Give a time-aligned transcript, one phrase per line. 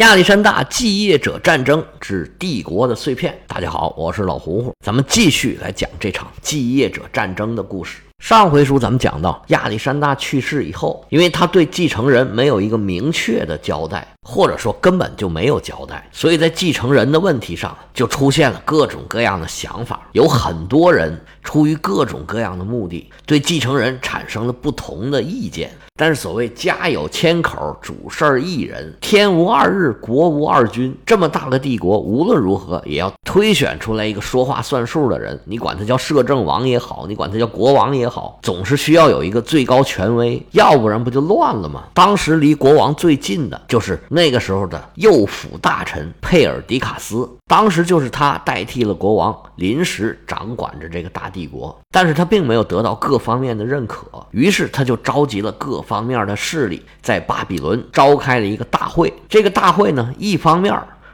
[0.00, 3.38] 亚历山大继业者战争之帝国的碎片。
[3.46, 7.98] 大家好，我是老胡胡，咱们继续来讲这场继业者战争的故事。
[8.18, 20.08] 上回书咱们讲到，亚历山大去世以后，因为他对继承人没有一个明确的交代，或者说根本就没有交代，所以在继承人的问题上就出现了各种各样的想法。
[20.12, 25.70] 有很多人出于各种各样的目的，对继承人产生了不同的意见。
[25.96, 30.96] 但是所谓家有千口，主事儿一人，天无二日，国无二君。
[31.04, 35.38] 这么大个帝国，无论如何也要推选出来一个说话算数的人。
[35.44, 41.84] 你管他叫摄政王也好，你管他叫国王也好，总是需要有一个最高权威，要不然不就乱了吗？
[41.92, 51.76] 当时离国王最近的就是那个时候的右辅大臣佩尔迪卡斯，当时就是他代替了国王，临时掌管着这个大帝国。
[51.90, 55.80] 但是他并没有得到各方面的认可，于是他就召集了各。
[55.80, 60.72] 方面的势力在巴比伦召开了一个大会，这个大会呢，一方面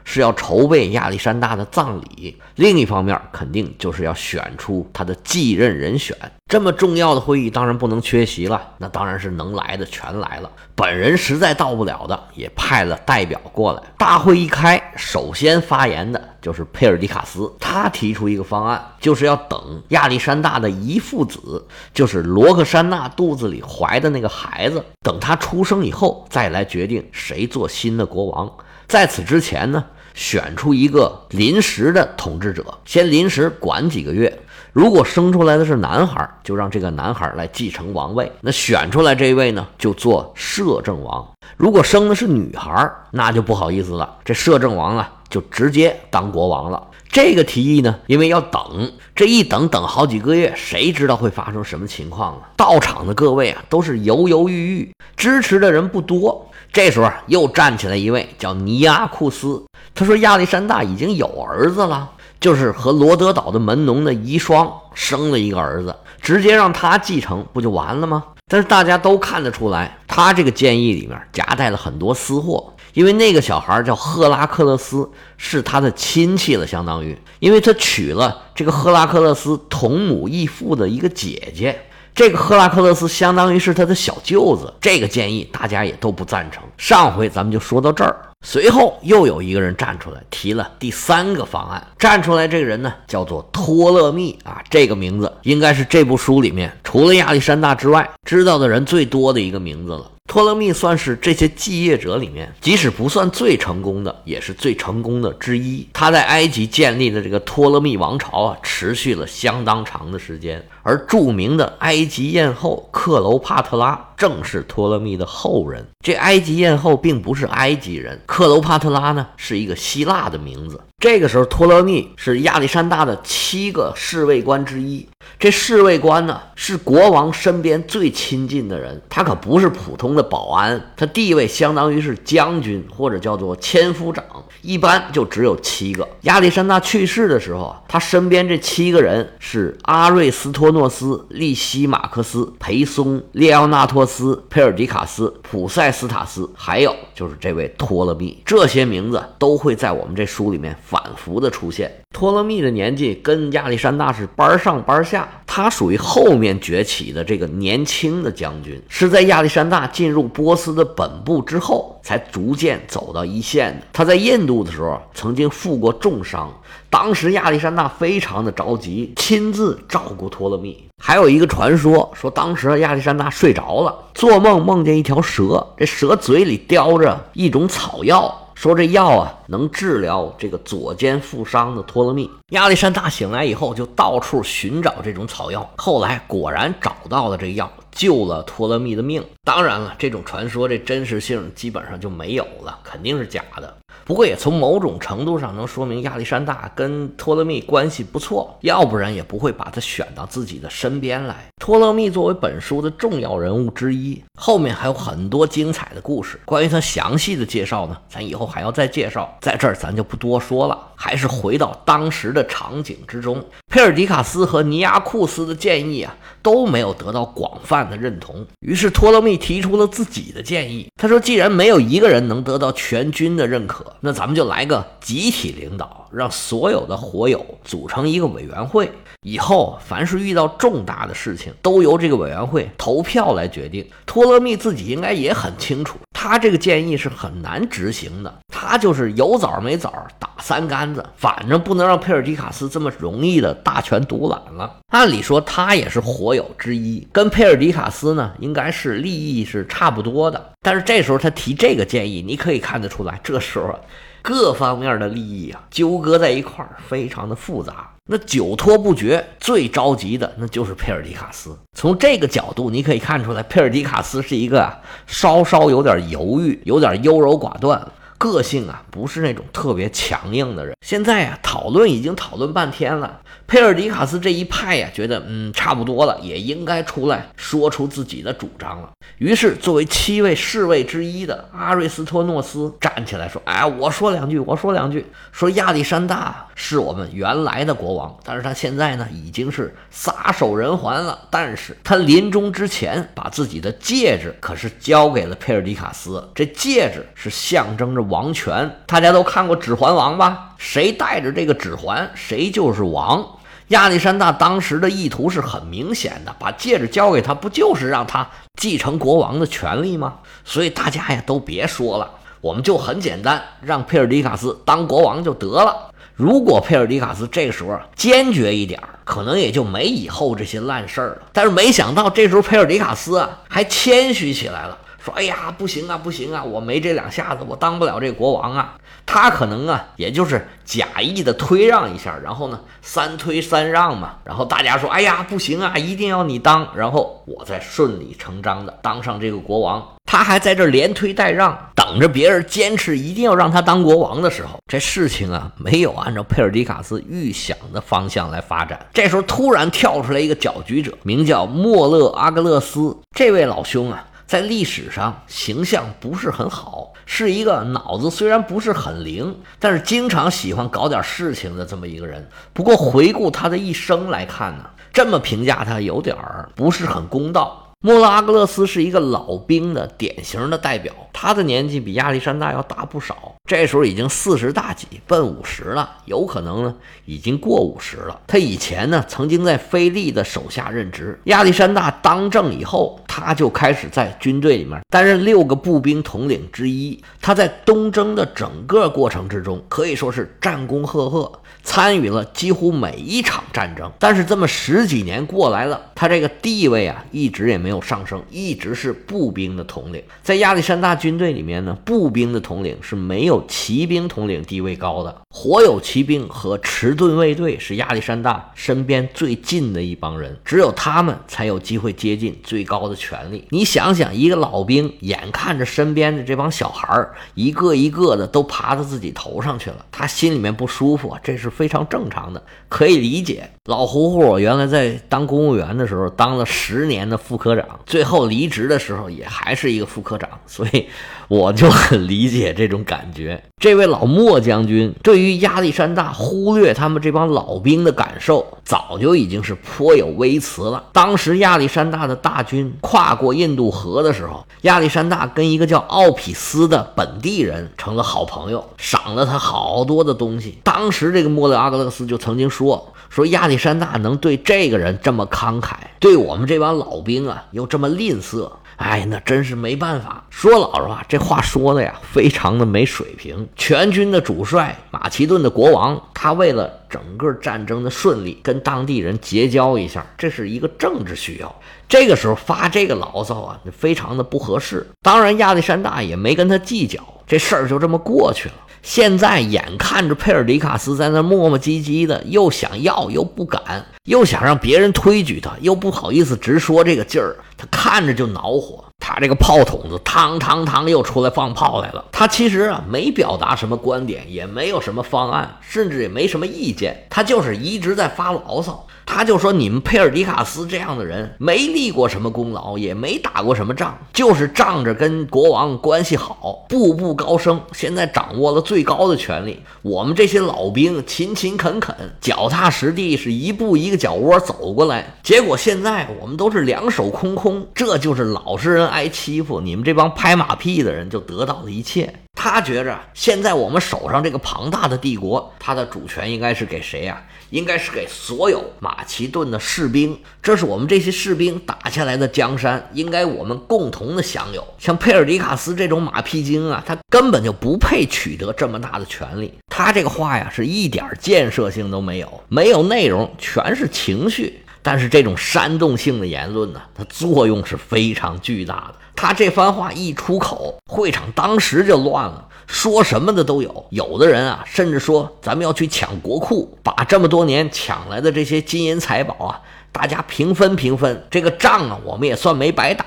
[0.09, 6.15] 是要筹备亚历山大的葬礼，另一方面肯定就是要选出他的继任人选。
[6.49, 10.49] 这么重要的会议当然不能缺席了，那当然是能来的全来了。
[10.75, 13.83] 本人实在到不了的，也派了代表过来。
[13.97, 28.49] 大会一开，首先发言的就是佩尔迪卡斯，他提出一个方案，就是要等亚历山大的遗父子，就是罗克珊娜肚子里怀的那个孩子，等他出生以后，再来决定谁做新的国王。
[28.87, 29.83] 在此之前呢，
[30.17, 34.35] 选出一个临时的统治者，先临时管几个月。
[34.73, 38.31] 如果生出来的是男孩，就让这个男孩来继承王位。
[38.41, 41.25] 那选出来这一位呢，就做摄政王。
[41.55, 46.87] 如果生的是女孩，那就不好意思了，这摄政王啊，就直接当国王了。
[47.09, 52.41] 这个提议呢，因为要等，这一等等好几个月，谁知道会发生什么情况呢？
[52.55, 56.43] 到场的各位啊，都是犹犹豫豫，支持的人不多。
[56.73, 59.63] 这时候又站起来一位叫尼亚库斯，
[59.97, 62.11] 他说亚历山大已经有儿子了。
[62.39, 68.23] 就是和罗德岛的门农的遗孀生了一个儿子，直接让他继承不就完了吗？
[68.47, 81.75] 但是大家都看得出来，他这个建议里面夹带了很多私货，因为那个小孩叫赫拉克勒斯，是他的亲戚了，相当于，因为他娶了这个赫拉克勒斯同母异父的一个姐姐，
[82.13, 84.71] 这个赫拉克勒斯相当于是他的小舅子。
[84.79, 86.63] 这个建议大家也都不赞成。
[86.77, 88.15] 上回咱们就说到这儿。
[88.45, 91.85] 随后又有一个人站出来提了第三个方案。
[91.97, 100.11] 站出来这个人呢，叫做托勒密啊，这个名字应该是这部书里面除了亚历山大之外知道的人最多的一个名字了。
[100.27, 105.87] 托勒密算是这些继业者里面，即使不算最成功的，也是最成功的之一。
[105.93, 110.63] 他在埃及建立的这个托勒密王朝啊，持续了相当长的时间。
[110.83, 115.85] 而著名的埃及艳后克罗帕特拉正是托勒密的后人。
[116.01, 120.79] 这埃及艳后并不是埃及人，克罗帕特拉呢是一个希腊的名字。
[120.99, 125.07] 这个时候，托勒密是亚历山大的七个侍卫官之一。
[125.39, 134.25] 这侍卫官呢，是国王身边最亲近的人，他可不是普通的保安，他地位相当于是将军或者叫做千夫长，
[134.63, 136.09] 一般就只有七个。
[136.21, 150.77] 亚历山大去世的时候啊，他身边这七个人是阿瑞斯托诺斯、利西马克斯、裴松、列奥纳托斯、佩尔迪卡斯、普塞斯塔斯，还有就是这位托勒密，这些名字都会在我们这书里面。
[150.83, 163.85] 反复的出现，托勒密的年纪跟亚历山大是班儿上班儿下，他属于后面崛起的这个年轻的将军，是在亚历山大进入波斯的本部之后，才逐渐走到一线的。
[163.91, 166.49] 他在印度的时候曾经负过重伤，
[166.89, 170.81] 当时亚历山大非常的着急，亲自照顾托勒密。
[171.03, 178.33] 还有一个传说说，当时亚历山大睡着了，做梦梦见一条蛇，这蛇嘴里叼着一种草药。
[178.55, 182.27] 说这药啊，能治疗这个左肩负伤的托勒密。
[182.53, 189.23] 亚历山大醒来以后，就到处寻找这种草药，后来果然找到了这药，救了托勒密的命。
[189.43, 193.75] 当然了，这种传说这真实性基本上就没有了，肯定是假的。
[194.05, 201.45] 不过也从某种程度上能说明亚历山大跟托勒密关系不错，要不然也不会把他选到自己的身边来。
[201.61, 206.39] 托勒密作为本书的重要人物之一，后面还有很多精彩的故事。
[206.45, 210.77] 关于他详细的介绍呢，咱以后还要再介绍，在这儿咱就不多说了。
[210.99, 218.43] 还是回到当时的场景之中，佩尔迪卡斯和尼亚库斯的建议啊都没有得到广泛的认同。
[218.61, 228.91] 于是托勒密提出了自己的建议，他说：“既然没有一个人能得到全军的认可，那咱们就来个集体领导，让所有的火友组成一个委员会，
[229.21, 235.97] 以后凡是遇到重大的事情，都由这个委员会投票来决定。”托勒密自己应该也很清楚。
[236.19, 238.33] 他这个建议是很难执行的。
[238.47, 244.77] 他就是有枣没枣打三竿子，反正不能让佩尔迪卡斯这么容易的大权独揽了。
[244.87, 250.53] 按理说他也是火友之一，跟佩尔迪卡斯呢应该是利益是差不多的。
[250.63, 253.79] 但是这时候他提这个建议，你可以看得出来，这时候
[254.23, 257.91] 各方面的利益啊纠葛在一块儿，非常的复杂。
[258.09, 261.57] 那久拖不决，最着急的那就是佩尔迪卡斯。
[261.73, 267.85] 从这个角度，你可以看出来，佩尔迪卡斯是一个啊稍稍有点犹豫、有点优柔寡断。
[268.17, 270.75] 个性啊，不是那种特别强硬的人。
[270.85, 273.21] 现在啊，讨论已经讨论半天了。
[273.45, 278.89] 佩尔迪卡斯这一派呀，觉得嗯差不多了，也应该出来说出自己的主张了。
[279.19, 285.05] 于是，作为七位侍卫之一的阿瑞斯托诺斯站起来说：“哎，我说两句，我说两句。
[285.31, 291.17] 说亚历山大是我们原来的国王，但是他现在呢已经是撒手人寰了。
[291.29, 298.79] 但是他临终之前把自己的戒指可是交给了佩尔迪卡斯，这戒指是象征着王权。
[298.85, 300.53] 大家都看过《指环王》吧？
[300.57, 303.25] 谁带着这个指环，谁就是王。”
[303.69, 308.25] 亚历山大当时的意图是很明显的，把戒指交给他，不就是让他
[308.55, 310.13] 继承国王的权利吗？
[310.45, 312.09] 所以大家呀都别说了，
[312.39, 315.91] 我们就很简单，让佩尔迪卡斯当国王就得了。
[316.15, 321.17] 如果佩尔迪卡斯这个时候坚决一点，可能也就没以后这些烂事儿了。
[321.33, 324.77] 但是没想到这时候佩尔迪卡斯啊还谦虚起来了。
[325.07, 328.75] 说：“哎呀，不行啊，不行啊，我没这两下子，我当不了这国王啊。”
[329.07, 334.15] 他可能啊，也就是假意的推让一下，然后呢，三推三让嘛。
[334.25, 339.81] 然后大家说：“哎呀，不行啊，一定要你当。”然后我再顺理成章的当上这个国王。
[340.05, 348.77] 他还在这连推带让，等着别人坚持一定要让他当国王的时候，这事情啊，没有按照佩尔迪卡斯预想的方向来发展。
[348.93, 352.97] 这时候突然跳出来一个搅局者，名叫莫勒阿格勒斯。
[353.15, 354.05] 这位老兄啊。
[354.27, 362.27] 在历史上形象不是很好，是一个脑子虽然不是很灵，但是经常喜欢搞点事情的这么一个人。
[362.51, 367.66] 不过回顾他的一生来看呢，这么评价他有点儿不是很公道。
[367.81, 376.75] 莫拉阿格勒斯是一个老兵的典型的代表，他的年纪比亚历山大要大不少，这时候已经四十大几，奔五十了，有可能呢
[377.05, 378.19] 已经过五十了。
[378.25, 386.99] 他以前呢曾经在菲利的手下任职，亚历山大当政以后，他就开始在军队里面担任六个步兵统领之一。
[387.21, 391.31] 他在东征的整个过程之中，可以说是战功赫赫。
[391.63, 400.01] 参与了几乎每一场战争，但是这么十几年过来了，他这个地位啊一直也没没有上升，一直是步兵的统领。
[400.23, 405.13] 在亚历山大军队里面呢，步兵的统领是没有骑兵统领地位高的。
[405.29, 413.45] 火友骑兵和迟钝卫队是亚历山大身边最近的一帮人，只有他们才有机会接近最高的权力。
[413.49, 421.51] 你想想，一个老兵眼看着身边的这帮小孩儿一个一个的都爬到自己头上去了，他心里面不舒服，这是。
[421.57, 423.49] 非常正常的，可以理解。
[423.65, 427.55] 老胡胡原来在当公务员的时候，当了十年的副科
[427.85, 430.87] 最后离职的时候也还是一个副科长，所以
[431.27, 433.43] 我就很理解这种感觉。
[433.59, 440.83] 这位老莫将军对于亚历山大忽略他们这帮老兵的感受，早就已经是颇有微词了。
[440.93, 450.59] 当时亚历山大的大军跨过印度河的时候，亚历山大跟一个叫奥匹斯的本地人成了好朋友，赏了他好多的东西。
[450.63, 451.47] 当时这个莫。
[451.47, 460.23] 阿格勒斯就曾经说：“说亚历山大能对这个人这么慷慨，对我们这帮老兵啊又这么吝啬，哎，那真是没办法。
[460.29, 463.47] 说老实话，这话说的呀，非常的没水平。
[463.55, 471.53] 全军的主帅马其顿的国王，他为了整个战争的顺利，跟当地人结交一下，这是一个政治需要。
[471.89, 474.85] 这个时候发这个牢骚啊，非常的不合适。
[475.01, 478.55] 当然，亚历山大也没跟他计较，这事儿就这么过去了。”
[478.87, 488.85] 现在眼看着佩尔迪卡斯在那磨磨唧唧的，又想要又不敢，又想让别人推举他，又不好意思直说这个劲儿，他看着就恼火。
[488.97, 492.05] 他这个炮筒子，嘡嘡嘡又出来放炮来了。
[492.13, 498.87] 他其实啊没表达什么观点，也没有什么方案，甚至也没什么意见，他就是一直在发牢骚。
[499.09, 509.59] 他就说：“你们佩尔迪卡斯这样的人，没立过什么功劳，也没打过什么仗，就是仗着跟国王关系好，步步高升，现在掌握了最高的权力。
[509.81, 517.65] 我们这些老兵勤勤恳恳、脚踏实地，是一步一个脚窝走过来，结果现在我们都是两手空空。
[517.73, 522.13] 这就是老实人挨欺负，你们这帮拍马屁的人就得到了一切。”
[522.49, 527.23] 他觉着现在我们手上这个庞大的帝国，它的主权应该是给谁呀？
[527.49, 534.65] 应该是给所有马马其顿的士兵，这是我们这些士兵打下来的江山，应该我们共同的享有。
[534.79, 539.53] 像佩尔迪卡斯这种马屁精啊，他根本就不配取得这么大的权利。
[539.67, 544.63] 他这个话呀，是一点建设性都没有，没有内容，全是情绪。
[544.87, 548.95] 但是这种煽动性的言论呢，它作用是非常巨大的。
[549.17, 553.85] 他这番话一出口，会场当时就乱了，说什么的都有。
[553.89, 559.59] 有的人啊，甚至说咱们要去抢国库，把这么多年抢来的这些金银财宝啊，
[559.91, 561.21] 大家平分平分。
[561.29, 563.05] 这个仗啊，我们也算没白打。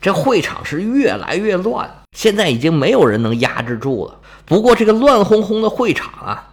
[0.00, 4.18] 这会场是越来越乱，现在已经没有人能压制住了。
[4.46, 6.46] 不过这个乱哄哄的会场啊。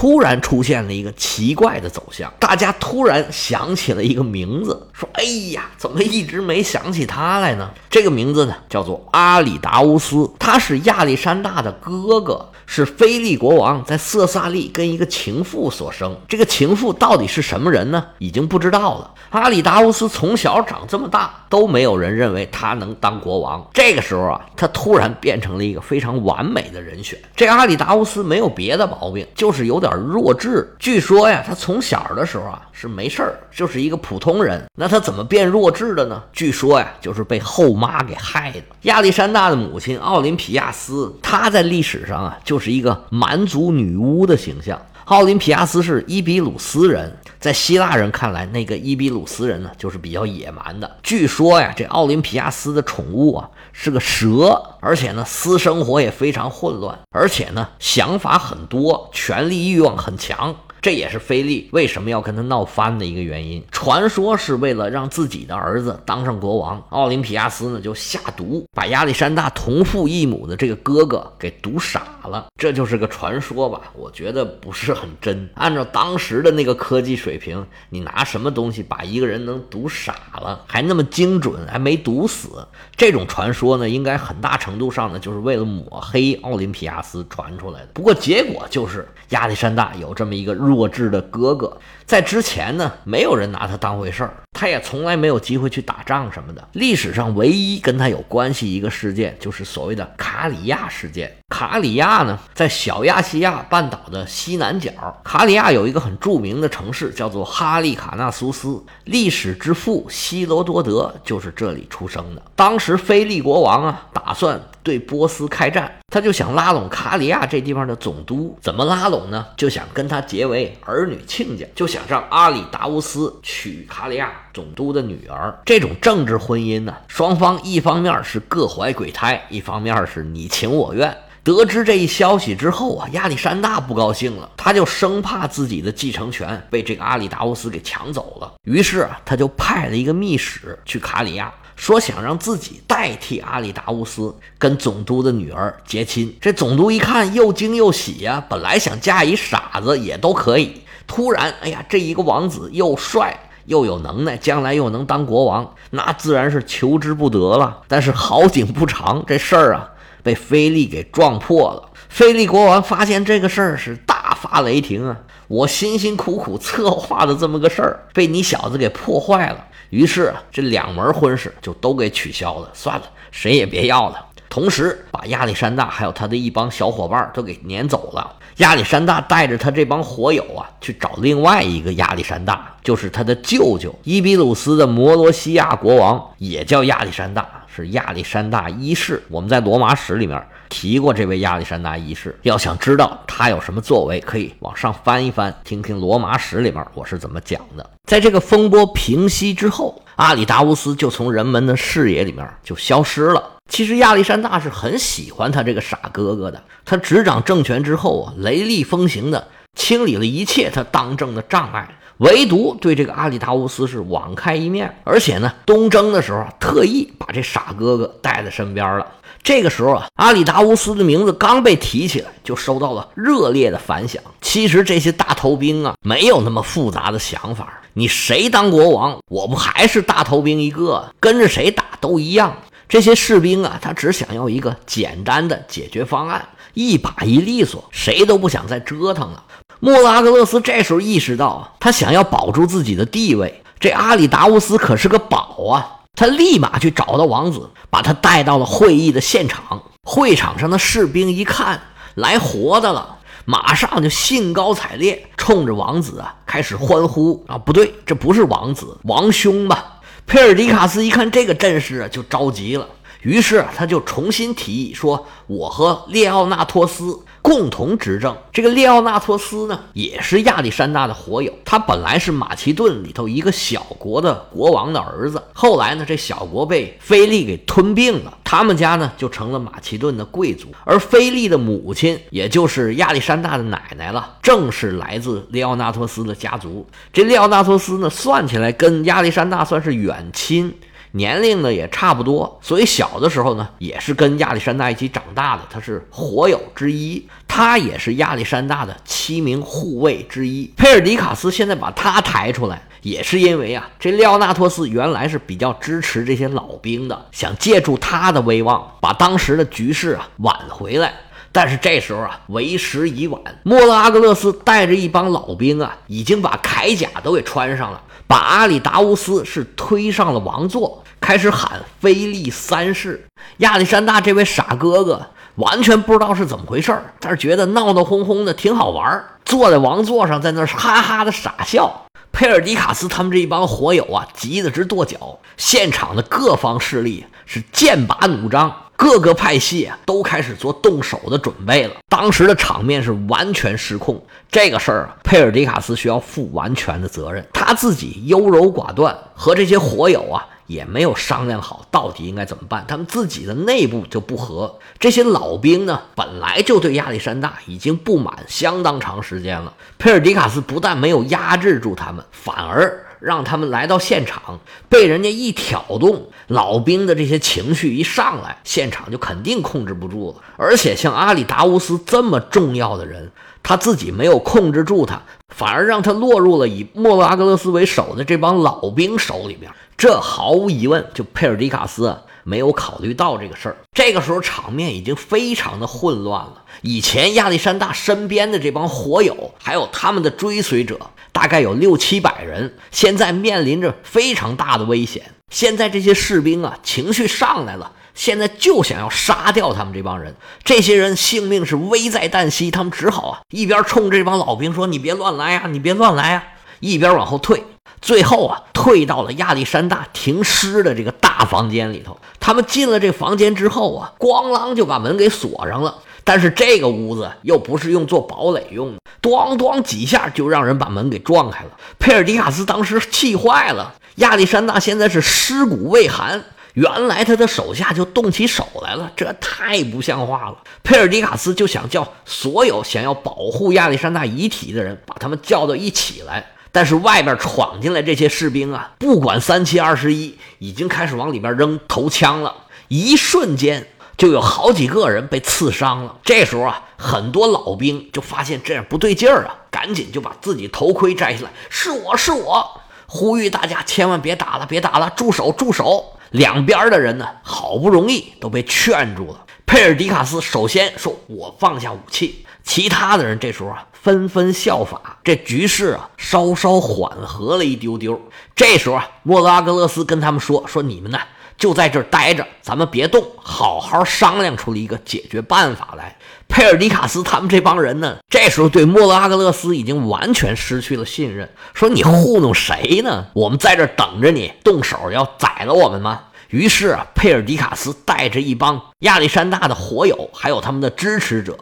[0.00, 12.46] 突然出现了一个奇怪的走向，大家突然想起了一个名字，说：“哎呀，怎么一直没想起他来呢？”这个名字呢，叫做阿里达乌斯，他是亚历山大的哥哥。
[12.72, 18.06] 是菲利国王在色萨利跟一个情妇所生，这个情妇到底是什么人呢？
[18.18, 19.10] 已经不知道了。
[19.30, 23.68] 阿里达乌斯从小长这么大，都没有人认为他能当国王。
[23.74, 27.18] 这个时候啊，他突然变成了一个非常完美的人选。
[27.34, 30.72] 这阿里达乌斯没有别的毛病，就是有点弱智。
[30.78, 34.64] 据说呀，他从小的时候啊是没事儿，就是一个普通人。
[34.76, 36.22] 那他怎么变弱智的呢？
[36.32, 38.60] 据说呀，就是被后妈给害的。
[38.82, 42.60] 亚历山大的母亲奥林匹亚斯，她在历史上啊就。
[42.60, 44.78] 是一个蛮族女巫的形象。
[45.06, 50.98] 奥林匹亚斯是伊比鲁斯人，在希腊人看来，那个伊比鲁斯人呢，就是比较野蛮的。
[51.02, 60.54] 据说呀，这奥林匹亚斯的宠物啊是个蛇，而且呢，私生活也非常混乱，而且呢，想法很多，权力欲望很强。
[60.82, 63.62] 这也是菲利为什么要跟他闹翻的一个原因。
[63.70, 72.46] 传说是为了让自己的儿子当上国王，奥林匹亚斯呢就下毒，把亚历山大同父异母的这个哥哥给毒傻了。
[72.56, 73.80] 这就是个传说吧？
[73.94, 75.48] 我觉得不是很真。
[75.54, 82.66] 按照当时的那个科技水平，你拿什么东西把一个人能毒傻了，还那么精准，还没毒死？
[82.96, 87.88] 这种传说呢，应该很大程度上呢就是为了抹黑奥林匹亚斯传出来的。
[87.94, 90.50] 不过结果就是亚历山大有这么一个。
[90.60, 96.68] 弱智的哥哥，在之前呢，没有人拿他当回事儿，他也从来没有机会去打仗什么的。
[96.72, 101.34] 历史上唯一跟他有关系一个事件，就是所谓的卡里亚事件。
[101.48, 104.90] 卡里亚呢，在小亚细亚半岛的西南角。
[105.24, 108.82] 卡里亚有一个很著名的城市，叫做哈利卡纳苏斯。
[109.04, 112.42] 历史之父希罗多德就是这里出生的。
[112.54, 118.56] 当时菲利国王啊，打算对波斯开战，他就想拉拢卡里亚这地方的总督。
[118.60, 119.46] 怎么拉拢呢？
[119.56, 125.58] 就想跟他结为儿女亲家，就想让阿里达乌斯娶卡里亚总督的女儿。
[125.64, 131.16] 这种政治婚姻呢，双方一方面是各怀鬼胎，一方面是你情我愿。
[131.42, 138.52] 得知这一消息之后啊，亚历山大不高兴了，他就生怕自己的继承权被这个阿里达乌斯给抢走了。
[138.64, 146.36] 于是啊，他就派了一个密使去卡里亚，说想让自己代替阿里达乌斯跟总督的女儿结亲。
[146.42, 157.80] 这总督一看又惊又喜呀，本来想嫁一傻子也都可以，突然，哎呀，这一个王子又帅又有能耐，将来又能当国王，那自然是求之不得了。
[157.88, 159.88] 但是好景不长，这事儿啊。
[160.22, 161.90] 被菲利给撞破了。
[162.08, 165.16] 菲利国王发现这个事儿是大发雷霆啊！
[165.48, 169.66] 我辛辛苦苦策划的这么个事儿，被你小子给破坏了。
[169.90, 174.26] 于是啊，这两门婚事就都给取消了，算了，谁也别要了。
[174.48, 178.36] 同时，把亚历山大还有他的一帮小伙伴都给撵走了。
[178.60, 187.46] 亚历山大带着他这帮火友啊，去找另外一个亚历山大，就是他的舅舅伊比鲁斯的摩罗西亚国王，也叫亚历山大。
[187.72, 192.36] 是亚历山大一世，我们在罗马史里面提过这位亚历山大一世。
[192.42, 197.90] 要想知道他有什么作为，可以往上翻一翻，听听罗马史里面我是怎么讲的。
[198.04, 203.42] 在这个风波平息之后，阿里达乌斯就从人们的视野里面就消失了。
[203.70, 206.62] 其实亚历山大是很喜欢他这个傻哥哥的。
[206.84, 211.88] 他执掌政权之后啊，雷厉风行的清理了一切他当政的障碍。
[212.18, 219.06] 唯独对这个阿里达乌斯是网开一面，而且呢，东征的时候特意把这傻哥哥带在身边了。
[219.42, 224.22] 这个时候啊，阿里达乌斯的名字刚被提起来，就收到了热烈的反响。
[224.42, 227.80] 其实这些大头兵啊，没有那么复杂的想法。
[227.94, 232.54] 你谁当国王，我不还是大头兵一个，跟着谁打都一样。
[232.90, 239.44] 这些士兵啊，他只想要一个简单的解决方案，一把一利索，谁都不想再折腾了。
[239.78, 246.02] 莫拉格勒斯这时候意识到，他想要保住自己的地位，这阿里达乌斯可是个宝啊！
[246.16, 249.80] 他立马去找到王子，把他带到了会议的现场。
[250.02, 251.80] 会场上的士兵一看
[252.16, 257.56] 来活的了，马上就兴高采烈，冲着王子啊开始欢呼啊！
[257.56, 259.99] 不对，这不是王子，王兄吧？
[260.30, 262.88] 佩尔迪卡斯一看这个阵势，就着急了。
[263.22, 268.36] 于是他就重新提议说：“我和列奥纳托斯共同执政。
[268.52, 271.52] 这个列奥纳托斯呢，也是亚历山大的火友。
[271.64, 275.42] 他本来是马其顿里头一个小国的国王的儿子。
[275.52, 280.68] 后来呢，这小国被菲利给吞并了，他们家呢就成了马其顿的贵族。
[280.84, 286.86] 而菲利的母亲，也就是亚历山大的奶奶了，正是来自列奥纳托斯的家族。
[287.12, 290.74] 这列奥纳托斯呢，算起来跟亚历山大算是远亲。”
[291.12, 300.72] 年龄呢也差不多，所以小的时候呢也是跟亚历山大一起长大的，他是火友之一，他也是亚历山大的七名护卫之一。
[300.76, 311.12] 佩尔迪卡斯现在把他抬出来，也是因为啊，这廖纳托斯原来是比较支持这些老兵的，想借助他的威望把当时的局势啊挽回来。
[311.52, 318.00] 但是这时候啊，为时已晚，莫拉阿格勒斯带着一帮老兵啊，已经把铠甲都给穿上了。
[318.26, 323.26] 把阿里达乌斯是推上了王座，开始喊菲利三世。
[323.56, 325.26] 亚历山大这位傻哥哥
[325.56, 332.06] 完全不知道是怎么回事儿，但是觉得闹闹哄哄的挺好玩儿，坐在王座上，在那儿哈哈的傻笑。
[332.30, 335.40] 佩尔迪卡斯他们这一帮火友啊，急得直跺脚。
[335.56, 338.72] 现场的各方势力是剑拔弩张。
[339.00, 344.22] 各个派系啊都开始做动手的准备了，当时的场面是完全失控。
[344.50, 347.42] 这个事儿啊，佩尔迪卡斯需要负完全的责任。
[347.50, 352.84] 他自己优柔寡断，和这些火友啊也没有商量好到底应该怎么办。
[352.86, 354.78] 他们自己的内部就不和。
[354.98, 359.72] 这些老兵呢，本来就对亚历山大已经不满相当长时间了。
[359.98, 363.06] 佩尔迪卡斯不但没有压制住他们，反而。
[363.20, 370.42] 让他们来到现场，被人家一挑动，老兵的这些情绪一上来，现场就肯定控制不住了。
[370.56, 373.30] 而且像阿里达乌斯这么重要的人，
[373.62, 379.70] 他自己没有控制住他，反而让他落入了以莫拉格勒斯为首的这帮老兵手里边。
[379.96, 383.76] 这毫无疑问，就佩尔迪卡斯没有考虑到这个事儿。
[383.92, 386.64] 这个时候场面已经非常的混乱了。
[386.80, 390.98] 以前亚历山大身边的这帮火友，还有他们的追随者。
[391.32, 395.22] 大概有六七百人，现在面临着非常大的危险。
[395.50, 400.34] 现在这些士兵啊，情绪上来了，现在就想要杀掉他们这帮人。
[400.62, 406.44] 这些人性命是危在旦夕，他们只好啊，一边冲这帮老兵说：“你别乱来啊，你别乱来啊！”
[406.80, 407.64] 一边往后退。
[408.00, 412.18] 最后啊，退到了亚历山大停尸的这个大房间里头。
[412.38, 415.98] 他们进了这房间之后啊，咣啷就把门给锁上了。
[416.30, 421.70] 但是这个屋子又不是用做堡垒用的，咣咣几下就让人把门给撞开了。
[421.98, 426.40] 佩尔迪卡斯当时气坏了，亚历山大现在是尸骨未寒，
[426.74, 430.58] 原来他的手下就动起手来了，这太不像话了。
[430.84, 436.52] 佩尔迪卡斯就想叫所有想要保护亚历山大遗体的人，把他们叫到一起来。
[436.70, 442.54] 但是外边闯进来这些士兵啊，不管三七二十一，已经开始往里边扔头枪了，
[442.86, 443.88] 一瞬间。
[444.20, 446.14] 就有好几个人被刺伤了。
[446.22, 451.50] 这时候啊，很多老兵就发现这样不对劲儿啊，赶紧就把自己头盔摘下来。
[451.70, 456.04] 是我是我，呼吁大家千万别打了，别打了，住手住手！
[456.32, 459.46] 两边的人呢，好不容易都被劝住了。
[459.64, 468.20] 佩尔迪卡斯首先说：“我放下武器。”其他的人这时候啊，纷纷效法，这局势啊，稍稍缓和了一丢丢。
[468.54, 471.18] 这时候啊，莫拉格勒斯跟他们说：“说你们呢？”
[471.60, 476.16] 就在这儿待着，咱们别动，好好商量出了一个解决办法来。
[476.48, 483.26] 佩尔迪卡斯他们这帮人呢，这时候对莫拉格勒斯已经完全失去了信任，说你糊弄谁呢？
[483.34, 486.22] 我们在这等着你动手要宰了我们吗？
[486.48, 491.56] 于是啊，佩尔迪卡斯带着一帮亚历山大的火友，还有他们的支持者，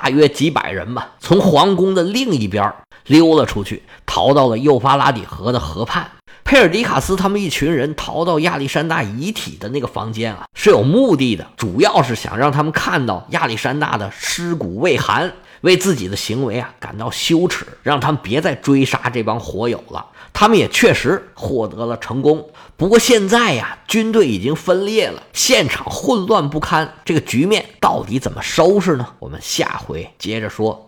[0.00, 2.72] 大约几百人吧，从皇宫的另一边
[3.06, 6.08] 溜了出去，逃到了幼发拉底河的河畔。
[6.44, 15.32] 佩尔迪卡斯他们一群人逃到亚历山大遗体的那个房间啊，是有目的的，主要是想让他们看到亚历山大的尸骨未寒，
[15.62, 20.06] 为自己的行为啊感到羞耻，让他们别再追杀这帮火友了。
[20.40, 22.48] 他们也确实获得了成功。
[22.76, 29.04] 不过现在呀，军队已经分裂了，现场混乱不堪，这个局面到底怎么收拾呢？
[29.18, 30.86] 我们下回接着说。